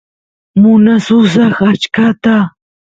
munasusaq 0.61 1.57
achkata 1.69 2.35